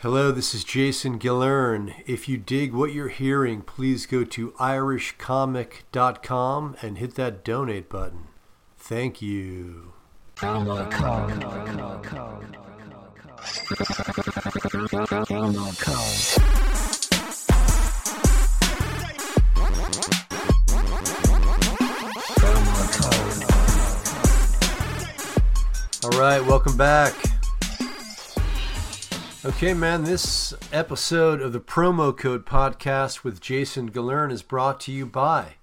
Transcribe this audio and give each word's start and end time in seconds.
Hello, 0.00 0.30
this 0.30 0.52
is 0.52 0.62
Jason 0.62 1.18
Gillearn. 1.18 1.94
If 2.06 2.28
you 2.28 2.36
dig 2.36 2.74
what 2.74 2.92
you're 2.92 3.08
hearing, 3.08 3.62
please 3.62 4.04
go 4.04 4.24
to 4.24 4.50
irishcomic.com 4.60 6.76
and 6.82 6.98
hit 6.98 7.14
that 7.14 7.42
donate 7.42 7.88
button. 7.88 8.26
Thank 8.76 9.22
you. 9.22 9.94
All 10.42 10.66
right, 26.20 26.44
welcome 26.44 26.76
back. 26.76 27.14
Okay, 29.46 29.74
man, 29.74 30.02
this 30.02 30.54
episode 30.72 31.40
of 31.40 31.52
the 31.52 31.60
Promo 31.60 32.14
Code 32.14 32.44
Podcast 32.44 33.22
with 33.22 33.40
Jason 33.40 33.92
Gillearn 33.92 34.32
is 34.32 34.42
brought 34.42 34.80
to 34.80 34.90
you 34.90 35.06
by 35.06 35.54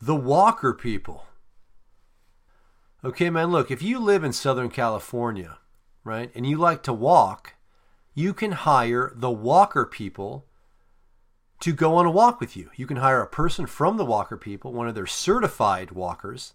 the 0.00 0.16
Walker 0.16 0.72
People. 0.72 1.26
Okay, 3.04 3.28
man, 3.28 3.50
look, 3.50 3.70
if 3.70 3.82
you 3.82 3.98
live 3.98 4.24
in 4.24 4.32
Southern 4.32 4.70
California, 4.70 5.58
right, 6.04 6.30
and 6.34 6.46
you 6.46 6.56
like 6.56 6.82
to 6.84 6.92
walk, 6.94 7.56
you 8.14 8.32
can 8.32 8.52
hire 8.52 9.12
the 9.14 9.30
Walker 9.30 9.84
People 9.84 10.46
to 11.60 11.74
go 11.74 11.96
on 11.96 12.06
a 12.06 12.10
walk 12.10 12.40
with 12.40 12.56
you. 12.56 12.70
You 12.76 12.86
can 12.86 12.96
hire 12.96 13.20
a 13.20 13.26
person 13.26 13.66
from 13.66 13.98
the 13.98 14.06
Walker 14.06 14.38
People, 14.38 14.72
one 14.72 14.88
of 14.88 14.94
their 14.94 15.06
certified 15.06 15.90
walkers, 15.90 16.54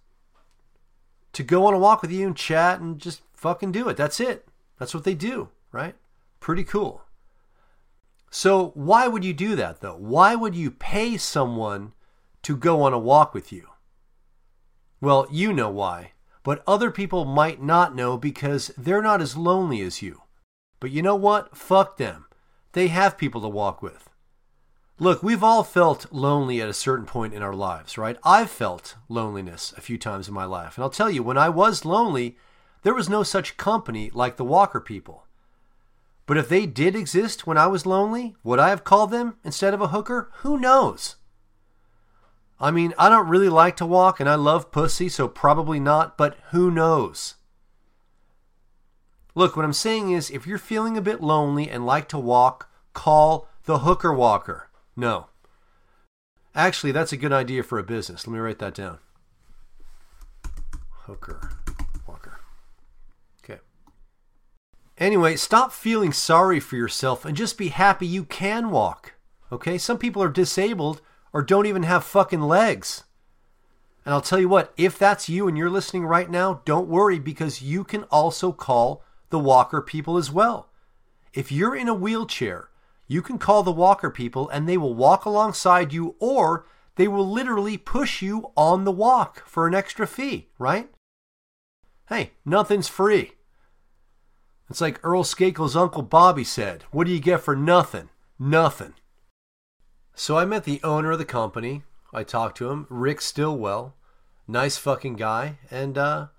to 1.33 1.43
go 1.43 1.67
on 1.67 1.75
a 1.75 1.79
walk 1.79 2.01
with 2.01 2.11
you 2.11 2.25
and 2.25 2.35
chat 2.35 2.79
and 2.79 2.97
just 2.97 3.21
fucking 3.35 3.71
do 3.71 3.87
it. 3.89 3.95
That's 3.95 4.19
it. 4.19 4.47
That's 4.79 4.95
what 4.95 5.03
they 5.03 5.13
do, 5.13 5.49
right? 5.71 5.93
Pretty 6.43 6.65
cool. 6.65 7.05
So, 8.29 8.71
why 8.75 9.07
would 9.07 9.23
you 9.23 9.33
do 9.33 9.55
that 9.55 9.79
though? 9.79 9.95
Why 9.95 10.35
would 10.35 10.55
you 10.55 10.71
pay 10.71 11.15
someone 11.15 11.93
to 12.41 12.57
go 12.57 12.81
on 12.81 12.91
a 12.91 12.99
walk 12.99 13.33
with 13.33 13.53
you? 13.53 13.69
Well, 14.99 15.25
you 15.31 15.53
know 15.53 15.69
why, 15.69 16.11
but 16.43 16.61
other 16.67 16.91
people 16.91 17.23
might 17.23 17.63
not 17.63 17.95
know 17.95 18.17
because 18.17 18.73
they're 18.77 19.01
not 19.01 19.21
as 19.21 19.37
lonely 19.37 19.79
as 19.79 20.01
you. 20.01 20.23
But 20.81 20.91
you 20.91 21.01
know 21.01 21.15
what? 21.15 21.55
Fuck 21.55 21.95
them. 21.95 22.25
They 22.73 22.89
have 22.89 23.17
people 23.17 23.39
to 23.39 23.47
walk 23.47 23.81
with. 23.81 24.09
Look, 24.99 25.23
we've 25.23 25.45
all 25.45 25.63
felt 25.63 26.11
lonely 26.11 26.61
at 26.61 26.67
a 26.67 26.73
certain 26.73 27.05
point 27.05 27.33
in 27.33 27.41
our 27.41 27.55
lives, 27.55 27.97
right? 27.97 28.17
I've 28.21 28.51
felt 28.51 28.97
loneliness 29.07 29.73
a 29.77 29.81
few 29.81 29.97
times 29.97 30.27
in 30.27 30.33
my 30.33 30.43
life. 30.43 30.75
And 30.75 30.83
I'll 30.83 30.89
tell 30.89 31.09
you, 31.09 31.23
when 31.23 31.37
I 31.37 31.47
was 31.47 31.85
lonely, 31.85 32.37
there 32.81 32.93
was 32.93 33.07
no 33.07 33.23
such 33.23 33.55
company 33.55 34.11
like 34.13 34.35
the 34.35 34.43
Walker 34.43 34.81
people. 34.81 35.23
But 36.25 36.37
if 36.37 36.47
they 36.47 36.65
did 36.65 36.95
exist 36.95 37.45
when 37.45 37.57
I 37.57 37.67
was 37.67 37.85
lonely, 37.85 38.35
would 38.43 38.59
I 38.59 38.69
have 38.69 38.83
called 38.83 39.11
them 39.11 39.35
instead 39.43 39.73
of 39.73 39.81
a 39.81 39.89
hooker? 39.89 40.29
Who 40.37 40.57
knows? 40.57 41.17
I 42.59 42.71
mean, 42.71 42.93
I 42.97 43.09
don't 43.09 43.27
really 43.27 43.49
like 43.49 43.75
to 43.77 43.85
walk 43.85 44.19
and 44.19 44.29
I 44.29 44.35
love 44.35 44.71
pussy, 44.71 45.09
so 45.09 45.27
probably 45.27 45.79
not, 45.79 46.17
but 46.17 46.37
who 46.51 46.71
knows? 46.71 47.35
Look, 49.35 49.55
what 49.55 49.65
I'm 49.65 49.73
saying 49.73 50.11
is 50.11 50.29
if 50.29 50.45
you're 50.45 50.57
feeling 50.57 50.95
a 50.95 51.01
bit 51.01 51.21
lonely 51.21 51.69
and 51.69 51.85
like 51.85 52.07
to 52.09 52.19
walk, 52.19 52.69
call 52.93 53.49
the 53.65 53.79
hooker 53.79 54.13
walker. 54.13 54.69
No. 54.95 55.27
Actually, 56.55 56.91
that's 56.91 57.11
a 57.11 57.17
good 57.17 57.33
idea 57.33 57.63
for 57.63 57.79
a 57.79 57.83
business. 57.83 58.27
Let 58.27 58.33
me 58.33 58.39
write 58.39 58.59
that 58.59 58.75
down. 58.75 58.99
Hooker 60.89 61.49
walker. 62.07 62.39
Okay. 63.43 63.59
Anyway, 64.97 65.35
stop 65.35 65.71
feeling 65.71 66.13
sorry 66.13 66.59
for 66.59 66.75
yourself 66.75 67.25
and 67.25 67.35
just 67.35 67.57
be 67.57 67.69
happy 67.69 68.05
you 68.05 68.23
can 68.23 68.69
walk. 68.69 69.13
Okay? 69.51 69.77
Some 69.77 69.97
people 69.97 70.21
are 70.21 70.29
disabled 70.29 71.01
or 71.31 71.41
don't 71.41 71.65
even 71.65 71.83
have 71.83 72.03
fucking 72.03 72.41
legs. 72.41 73.03
And 74.05 74.13
I'll 74.13 74.21
tell 74.21 74.39
you 74.39 74.49
what, 74.49 74.73
if 74.77 74.99
that's 74.99 75.29
you 75.29 75.47
and 75.47 75.57
you're 75.57 75.69
listening 75.69 76.05
right 76.05 76.29
now, 76.29 76.61
don't 76.65 76.89
worry 76.89 77.19
because 77.19 77.61
you 77.61 77.83
can 77.83 78.03
also 78.05 78.51
call 78.51 79.03
the 79.29 79.39
walker 79.39 79.81
people 79.81 80.17
as 80.17 80.31
well. 80.31 80.69
If 81.33 81.51
you're 81.51 81.75
in 81.75 81.87
a 81.87 81.93
wheelchair, 81.93 82.69
you 83.07 83.21
can 83.21 83.37
call 83.37 83.63
the 83.63 83.71
walker 83.71 84.09
people 84.09 84.49
and 84.49 84.67
they 84.67 84.77
will 84.77 84.93
walk 84.93 85.25
alongside 85.25 85.93
you 85.93 86.15
or 86.19 86.65
they 86.95 87.07
will 87.07 87.27
literally 87.27 87.77
push 87.77 88.21
you 88.21 88.51
on 88.55 88.83
the 88.83 88.91
walk 88.91 89.47
for 89.47 89.67
an 89.67 89.73
extra 89.73 90.05
fee, 90.05 90.49
right? 90.59 90.89
Hey, 92.09 92.31
nothing's 92.45 92.87
free. 92.87 93.31
It's 94.73 94.81
like 94.81 94.99
Earl 95.03 95.23
Skakel's 95.23 95.75
Uncle 95.75 96.01
Bobby 96.01 96.43
said 96.43 96.85
What 96.89 97.05
do 97.05 97.13
you 97.13 97.19
get 97.19 97.41
for 97.41 97.55
nothing? 97.55 98.09
Nothing. 98.39 98.95
So 100.15 100.35
I 100.35 100.45
met 100.45 100.63
the 100.63 100.81
owner 100.81 101.11
of 101.11 101.19
the 101.19 101.25
company. 101.25 101.83
I 102.11 102.23
talked 102.23 102.57
to 102.57 102.71
him, 102.71 102.87
Rick 102.89 103.21
Stillwell. 103.21 103.93
Nice 104.47 104.77
fucking 104.77 105.13
guy. 105.13 105.59
And 105.69 105.95
uh, 105.95 106.29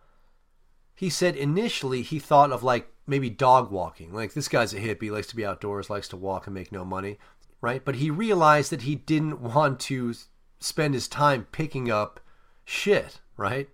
he 0.96 1.08
said 1.08 1.36
initially 1.36 2.02
he 2.02 2.18
thought 2.18 2.50
of 2.50 2.64
like 2.64 2.92
maybe 3.06 3.30
dog 3.30 3.70
walking. 3.70 4.12
Like 4.12 4.32
this 4.32 4.48
guy's 4.48 4.74
a 4.74 4.80
hippie, 4.80 5.12
likes 5.12 5.28
to 5.28 5.36
be 5.36 5.46
outdoors, 5.46 5.88
likes 5.88 6.08
to 6.08 6.16
walk 6.16 6.48
and 6.48 6.54
make 6.54 6.72
no 6.72 6.84
money, 6.84 7.20
right? 7.60 7.84
But 7.84 7.94
he 7.94 8.10
realized 8.10 8.72
that 8.72 8.82
he 8.82 8.96
didn't 8.96 9.42
want 9.42 9.78
to 9.82 10.12
spend 10.58 10.94
his 10.94 11.06
time 11.06 11.46
picking 11.52 11.88
up 11.88 12.18
shit, 12.64 13.20
right? 13.36 13.68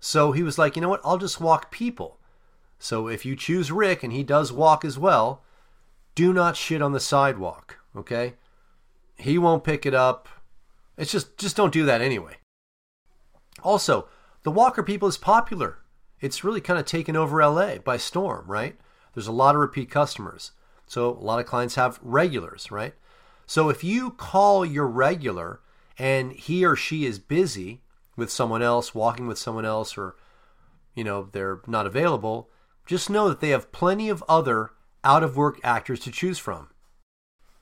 So 0.00 0.32
he 0.32 0.42
was 0.42 0.58
like, 0.58 0.74
you 0.74 0.82
know 0.82 0.88
what? 0.88 1.02
I'll 1.04 1.16
just 1.16 1.40
walk 1.40 1.70
people. 1.70 2.18
So 2.82 3.06
if 3.06 3.24
you 3.24 3.36
choose 3.36 3.70
Rick 3.70 4.02
and 4.02 4.12
he 4.12 4.24
does 4.24 4.52
walk 4.52 4.84
as 4.84 4.98
well, 4.98 5.44
do 6.16 6.32
not 6.32 6.56
shit 6.56 6.82
on 6.82 6.90
the 6.90 6.98
sidewalk, 6.98 7.78
okay? 7.96 8.34
He 9.16 9.38
won't 9.38 9.62
pick 9.62 9.86
it 9.86 9.94
up. 9.94 10.28
It's 10.98 11.12
just 11.12 11.38
just 11.38 11.56
don't 11.56 11.72
do 11.72 11.84
that 11.84 12.00
anyway. 12.00 12.38
Also, 13.62 14.08
the 14.42 14.50
Walker 14.50 14.82
people 14.82 15.06
is 15.06 15.16
popular. 15.16 15.78
It's 16.20 16.42
really 16.42 16.60
kind 16.60 16.76
of 16.76 16.84
taken 16.84 17.14
over 17.14 17.40
LA 17.40 17.78
by 17.78 17.98
storm, 17.98 18.46
right? 18.48 18.76
There's 19.14 19.28
a 19.28 19.32
lot 19.32 19.54
of 19.54 19.60
repeat 19.60 19.88
customers. 19.88 20.50
So 20.88 21.10
a 21.10 21.22
lot 21.22 21.38
of 21.38 21.46
clients 21.46 21.76
have 21.76 22.00
regulars, 22.02 22.72
right? 22.72 22.94
So 23.46 23.68
if 23.68 23.84
you 23.84 24.10
call 24.10 24.66
your 24.66 24.88
regular 24.88 25.60
and 25.96 26.32
he 26.32 26.64
or 26.64 26.74
she 26.74 27.06
is 27.06 27.20
busy 27.20 27.82
with 28.16 28.28
someone 28.28 28.60
else, 28.62 28.92
walking 28.92 29.28
with 29.28 29.38
someone 29.38 29.64
else, 29.64 29.96
or, 29.96 30.16
you 30.96 31.04
know, 31.04 31.28
they're 31.30 31.60
not 31.68 31.86
available, 31.86 32.48
just 32.86 33.10
know 33.10 33.28
that 33.28 33.40
they 33.40 33.50
have 33.50 33.72
plenty 33.72 34.08
of 34.08 34.24
other 34.28 34.70
out 35.04 35.22
of 35.22 35.36
work 35.36 35.58
actors 35.62 36.00
to 36.00 36.10
choose 36.10 36.38
from. 36.38 36.68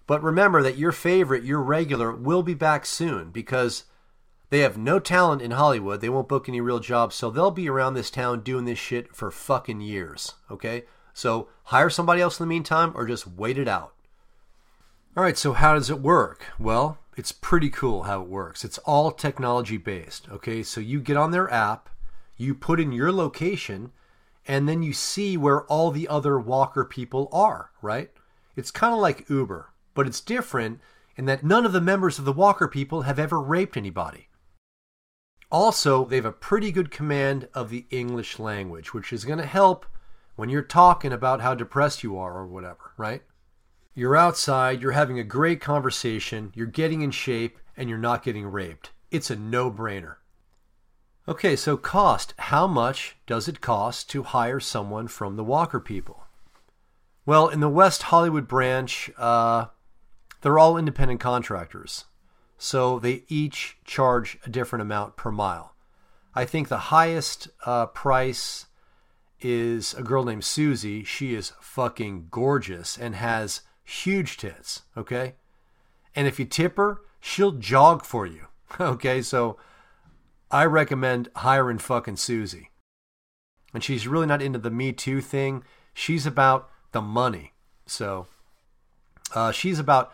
But 0.07 0.23
remember 0.23 0.63
that 0.63 0.79
your 0.79 0.93
favorite, 0.93 1.45
your 1.45 1.63
regular, 1.63 2.13
will 2.13 2.43
be 2.43 2.55
back 2.55 2.85
soon 2.85 3.31
because 3.31 3.85
they 4.51 4.61
have 4.61 4.77
no 4.77 4.99
talent 4.99 5.41
in 5.41 5.53
Hollywood. 5.53 6.01
They 6.01 6.09
won't 6.09 6.29
book 6.29 6.49
any 6.49 6.61
real 6.61 6.81
jobs, 6.81 7.15
so 7.15 7.31
they'll 7.31 7.53
be 7.53 7.71
around 7.71 7.95
this 7.95 8.11
town 8.11 8.41
doing 8.41 8.65
this 8.65 8.79
shit 8.79 9.15
for 9.15 9.31
fucking 9.31 9.81
years. 9.81 10.35
Okay? 10.51 10.85
So 11.15 11.49
hire 11.65 11.91
somebody 11.91 12.21
else 12.21 12.41
in 12.41 12.45
the 12.45 12.49
meantime 12.49 12.93
or 12.95 13.07
just 13.07 13.27
wait 13.27 13.59
it 13.59 13.69
out. 13.69 13.95
All 15.17 15.23
right, 15.23 15.39
so 15.39 15.53
how 15.53 15.75
does 15.75 15.91
it 15.91 16.01
work? 16.01 16.47
Well, 16.59 16.99
it's 17.17 17.33
pretty 17.33 17.69
cool 17.71 18.05
how 18.05 18.23
it 18.23 18.29
works. 18.29 18.65
It's 18.65 18.79
all 18.79 19.11
technology 19.11 19.77
based. 19.77 20.29
Okay, 20.31 20.63
so 20.63 20.81
you 20.81 21.01
get 21.01 21.17
on 21.17 21.31
their 21.31 21.53
app, 21.53 21.89
you 22.37 22.55
put 22.55 22.81
in 22.81 22.93
your 22.93 23.13
location, 23.13 23.93
and 24.47 24.69
then 24.69 24.83
you 24.83 24.93
see 24.93 25.37
where 25.37 25.65
all 25.65 25.91
the 25.91 26.09
other 26.09 26.39
walker 26.39 26.85
people 26.85 27.29
are, 27.33 27.71
right? 27.83 28.11
It's 28.57 28.71
kind 28.71 28.93
of 28.93 29.01
like 29.01 29.29
Uber, 29.29 29.73
but 29.95 30.07
it's 30.07 30.21
different 30.21 30.81
in 31.17 31.27
that 31.27 31.45
none 31.45 31.67
of 31.67 31.73
the 31.73 31.81
members 31.81 32.19
of 32.19 32.25
the 32.25 32.33
walker 32.33 32.69
people 32.69 33.03
have 33.03 33.19
ever 33.19 33.41
raped 33.41 33.77
anybody. 33.77 34.29
Also, 35.51 36.05
they 36.05 36.17
have 36.17 36.25
a 36.25 36.33
pretty 36.33 36.71
good 36.71 36.91
command 36.91 37.49
of 37.55 37.71
the 37.71 37.87
English 37.91 38.39
language, 38.39 38.95
which 38.95 39.13
is 39.13 39.25
going 39.25 39.39
to 39.39 39.47
help 39.47 39.85
when 40.37 40.49
you're 40.49 40.63
talking 40.63 41.13
about 41.13 41.41
how 41.41 41.55
depressed 41.55 42.03
you 42.03 42.17
are 42.17 42.39
or 42.39 42.47
whatever, 42.47 42.93
right? 42.97 43.23
You're 43.95 44.17
outside, 44.17 44.81
you're 44.81 44.93
having 44.93 45.19
a 45.19 45.25
great 45.25 45.61
conversation, 45.61 46.53
you're 46.55 46.67
getting 46.67 47.03
in 47.03 47.11
shape, 47.11 47.59
and 47.77 47.89
you're 47.89 47.99
not 47.99 48.23
getting 48.23 48.47
raped. 48.47 48.93
It's 49.11 49.31
a 49.31 49.37
no 49.37 49.71
brainer. 49.71 50.17
Okay, 51.31 51.55
so 51.55 51.77
cost. 51.77 52.35
How 52.39 52.67
much 52.67 53.17
does 53.25 53.47
it 53.47 53.61
cost 53.61 54.11
to 54.11 54.25
hire 54.25 54.59
someone 54.59 55.07
from 55.07 55.37
the 55.37 55.45
Walker 55.45 55.79
people? 55.79 56.25
Well, 57.25 57.47
in 57.47 57.61
the 57.61 57.69
West 57.69 58.03
Hollywood 58.03 58.49
branch, 58.49 59.13
uh, 59.17 59.67
they're 60.41 60.59
all 60.59 60.77
independent 60.77 61.21
contractors. 61.21 62.07
So 62.59 62.99
they 62.99 63.23
each 63.29 63.79
charge 63.85 64.39
a 64.45 64.51
different 64.51 64.83
amount 64.83 65.17
per 65.17 65.31
mile. 65.31 65.77
I 66.35 66.45
think 66.45 66.67
the 66.67 66.91
highest 66.91 67.49
uh, 67.65 67.87
price 67.87 68.67
is 69.41 69.95
a 69.95 70.03
girl 70.03 70.25
named 70.25 70.45
Susie. 70.45 71.05
She 71.05 71.37
is 71.37 71.53
fucking 71.61 72.27
gorgeous 72.33 72.99
and 72.99 73.15
has 73.15 73.61
huge 73.85 74.37
tits, 74.37 74.83
okay? 74.97 75.37
And 76.17 76.27
if 76.27 76.41
you 76.41 76.45
tip 76.45 76.77
her, 76.77 77.03
she'll 77.21 77.53
jog 77.53 78.05
for 78.05 78.27
you, 78.27 78.49
okay? 78.81 79.23
So 79.23 79.59
I 80.51 80.65
recommend 80.65 81.29
hiring 81.37 81.79
fucking 81.79 82.17
Susie. 82.17 82.71
And 83.73 83.85
she's 83.85 84.09
really 84.09 84.27
not 84.27 84.43
into 84.43 84.59
the 84.59 84.71
Me 84.71 84.93
Too 84.93 85.21
thing. 85.21 85.63
She's 85.95 86.27
about 86.27 86.69
the 86.93 87.01
money. 87.01 87.53
So 87.87 88.27
uh, 89.35 89.53
she's 89.53 89.79
about 89.79 90.13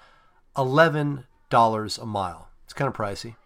$11 0.57 1.25
a 1.99 2.07
mile. 2.07 2.49
It's 2.65 2.75
kind 2.75 2.89
of 2.89 2.95
pricey. 2.95 3.37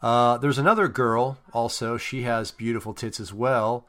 Uh, 0.00 0.38
there's 0.38 0.58
another 0.58 0.88
girl 0.88 1.38
also. 1.52 1.96
She 1.96 2.22
has 2.22 2.50
beautiful 2.50 2.94
tits 2.94 3.20
as 3.20 3.32
well. 3.32 3.86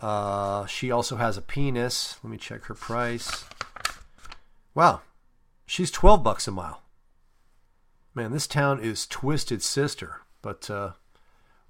Uh, 0.00 0.66
she 0.66 0.90
also 0.90 1.16
has 1.16 1.36
a 1.36 1.42
penis. 1.42 2.16
Let 2.22 2.30
me 2.30 2.36
check 2.36 2.64
her 2.64 2.74
price. 2.74 3.44
Wow, 4.74 5.00
she's 5.64 5.90
12 5.90 6.22
bucks 6.22 6.46
a 6.46 6.50
mile. 6.50 6.82
Man, 8.14 8.32
this 8.32 8.46
town 8.46 8.80
is 8.80 9.06
twisted 9.06 9.62
sister, 9.62 10.20
but 10.42 10.70
uh, 10.70 10.92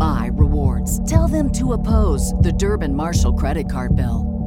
my 0.00 0.30
rewards. 0.32 0.98
Tell 1.08 1.28
them 1.28 1.52
to 1.52 1.74
oppose 1.74 2.32
the 2.40 2.52
Durbin 2.52 2.94
Marshall 2.94 3.34
credit 3.34 3.70
card 3.70 3.94
bill. 3.94 4.40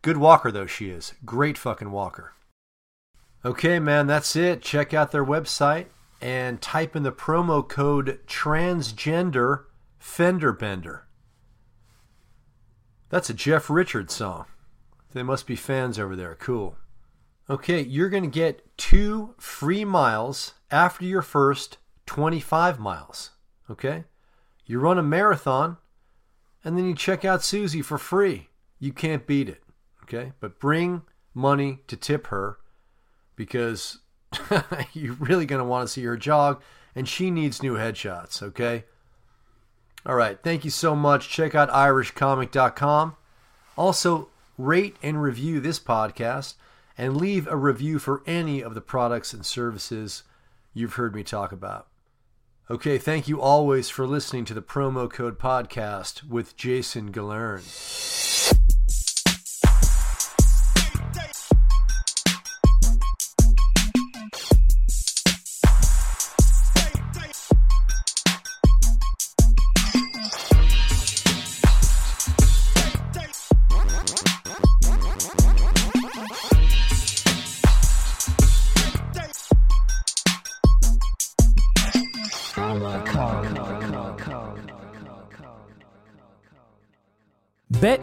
Good 0.00 0.16
walker, 0.16 0.50
though, 0.50 0.66
she 0.66 0.88
is. 0.90 1.14
Great 1.24 1.56
fucking 1.56 1.92
walker. 1.92 2.32
Okay, 3.44 3.78
man, 3.78 4.08
that's 4.08 4.34
it. 4.34 4.62
Check 4.62 4.92
out 4.92 5.12
their 5.12 5.24
website 5.24 5.86
and 6.20 6.60
type 6.60 6.96
in 6.96 7.02
the 7.02 7.12
promo 7.12 7.66
code 7.68 8.20
transgender 8.26 9.64
fender 9.98 10.52
bender. 10.52 11.06
That's 13.10 13.30
a 13.30 13.34
Jeff 13.34 13.68
Richards 13.68 14.14
song. 14.14 14.46
They 15.12 15.22
must 15.22 15.46
be 15.46 15.56
fans 15.56 15.98
over 15.98 16.16
there. 16.16 16.34
Cool. 16.36 16.76
Okay, 17.50 17.82
you're 17.82 18.08
going 18.08 18.22
to 18.22 18.28
get 18.28 18.76
two 18.78 19.34
free 19.38 19.84
miles 19.84 20.54
after 20.70 21.04
your 21.04 21.22
first 21.22 21.76
25 22.06 22.80
miles. 22.80 23.30
Okay? 23.70 24.04
You 24.66 24.78
run 24.78 24.98
a 24.98 25.02
marathon 25.02 25.78
and 26.64 26.76
then 26.76 26.86
you 26.86 26.94
check 26.94 27.24
out 27.24 27.42
Susie 27.42 27.82
for 27.82 27.98
free. 27.98 28.48
You 28.78 28.92
can't 28.92 29.26
beat 29.26 29.48
it. 29.48 29.62
Okay? 30.04 30.32
But 30.40 30.60
bring 30.60 31.02
money 31.34 31.80
to 31.86 31.96
tip 31.96 32.28
her 32.28 32.58
because 33.36 33.98
you're 34.92 35.14
really 35.14 35.46
going 35.46 35.60
to 35.60 35.68
want 35.68 35.86
to 35.86 35.92
see 35.92 36.04
her 36.04 36.16
jog 36.16 36.62
and 36.94 37.08
she 37.08 37.30
needs 37.30 37.62
new 37.62 37.76
headshots. 37.76 38.42
Okay? 38.42 38.84
All 40.04 40.14
right. 40.14 40.38
Thank 40.42 40.64
you 40.64 40.70
so 40.70 40.96
much. 40.96 41.28
Check 41.28 41.54
out 41.54 41.70
irishcomic.com. 41.70 43.16
Also, 43.76 44.28
rate 44.58 44.96
and 45.02 45.22
review 45.22 45.60
this 45.60 45.78
podcast 45.78 46.54
and 46.98 47.16
leave 47.16 47.46
a 47.46 47.56
review 47.56 47.98
for 47.98 48.22
any 48.26 48.62
of 48.62 48.74
the 48.74 48.80
products 48.80 49.32
and 49.32 49.46
services 49.46 50.24
you've 50.74 50.94
heard 50.94 51.14
me 51.14 51.22
talk 51.22 51.52
about. 51.52 51.86
Okay, 52.70 52.96
thank 52.96 53.26
you 53.26 53.40
always 53.40 53.88
for 53.88 54.06
listening 54.06 54.44
to 54.44 54.54
the 54.54 54.62
Promo 54.62 55.10
Code 55.10 55.36
Podcast 55.36 56.22
with 56.28 56.56
Jason 56.56 57.10
Gillearn. 57.10 58.31